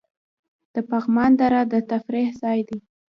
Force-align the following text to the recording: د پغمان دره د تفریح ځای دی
د 0.73 0.75
پغمان 0.89 1.31
دره 1.39 1.61
د 1.71 1.73
تفریح 1.91 2.29
ځای 2.41 2.59
دی 2.67 2.79